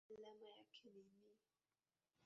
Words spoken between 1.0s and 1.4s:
Ni.